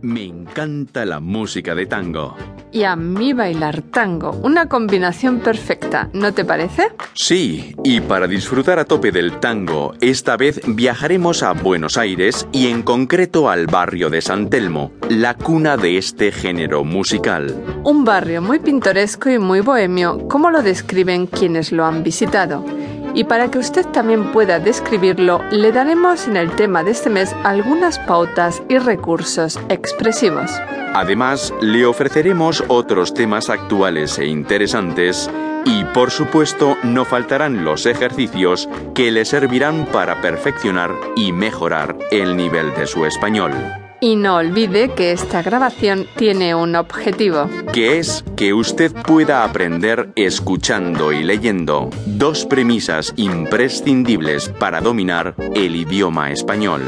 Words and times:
Me 0.00 0.24
encanta 0.24 1.04
la 1.04 1.18
música 1.18 1.74
de 1.74 1.86
tango. 1.86 2.36
Y 2.70 2.84
a 2.84 2.94
mí 2.96 3.32
bailar 3.32 3.82
tango, 3.82 4.30
una 4.42 4.68
combinación 4.68 5.40
perfecta, 5.40 6.10
¿no 6.12 6.32
te 6.34 6.44
parece? 6.44 6.92
Sí, 7.14 7.74
y 7.82 8.00
para 8.00 8.28
disfrutar 8.28 8.78
a 8.78 8.84
tope 8.84 9.10
del 9.10 9.40
tango, 9.40 9.94
esta 10.00 10.36
vez 10.36 10.60
viajaremos 10.66 11.42
a 11.42 11.52
Buenos 11.52 11.96
Aires 11.96 12.46
y 12.52 12.68
en 12.68 12.82
concreto 12.82 13.48
al 13.50 13.66
barrio 13.66 14.10
de 14.10 14.20
San 14.20 14.50
Telmo, 14.50 14.92
la 15.08 15.34
cuna 15.34 15.76
de 15.76 15.98
este 15.98 16.30
género 16.30 16.84
musical. 16.84 17.54
Un 17.84 18.04
barrio 18.04 18.42
muy 18.42 18.58
pintoresco 18.58 19.30
y 19.30 19.38
muy 19.38 19.60
bohemio, 19.60 20.28
como 20.28 20.50
lo 20.50 20.62
describen 20.62 21.26
quienes 21.26 21.72
lo 21.72 21.84
han 21.86 22.02
visitado. 22.02 22.64
Y 23.18 23.24
para 23.24 23.50
que 23.50 23.58
usted 23.58 23.84
también 23.84 24.30
pueda 24.30 24.60
describirlo, 24.60 25.42
le 25.50 25.72
daremos 25.72 26.28
en 26.28 26.36
el 26.36 26.52
tema 26.52 26.84
de 26.84 26.92
este 26.92 27.10
mes 27.10 27.34
algunas 27.42 27.98
pautas 27.98 28.62
y 28.68 28.78
recursos 28.78 29.58
expresivos. 29.68 30.52
Además, 30.94 31.52
le 31.60 31.84
ofreceremos 31.84 32.62
otros 32.68 33.14
temas 33.14 33.50
actuales 33.50 34.20
e 34.20 34.26
interesantes 34.26 35.28
y, 35.64 35.82
por 35.86 36.12
supuesto, 36.12 36.76
no 36.84 37.04
faltarán 37.04 37.64
los 37.64 37.86
ejercicios 37.86 38.68
que 38.94 39.10
le 39.10 39.24
servirán 39.24 39.86
para 39.86 40.20
perfeccionar 40.20 40.92
y 41.16 41.32
mejorar 41.32 41.98
el 42.12 42.36
nivel 42.36 42.72
de 42.76 42.86
su 42.86 43.04
español. 43.04 43.52
Y 44.00 44.16
no 44.16 44.36
olvide 44.36 44.90
que 44.90 45.12
esta 45.12 45.42
grabación 45.42 46.06
tiene 46.16 46.54
un 46.54 46.76
objetivo. 46.76 47.48
Que 47.72 47.98
es 47.98 48.24
que 48.36 48.54
usted 48.54 48.92
pueda 48.92 49.42
aprender 49.42 50.10
escuchando 50.14 51.12
y 51.12 51.24
leyendo 51.24 51.90
dos 52.06 52.46
premisas 52.46 53.12
imprescindibles 53.16 54.48
para 54.50 54.80
dominar 54.80 55.34
el 55.54 55.74
idioma 55.74 56.30
español. 56.30 56.82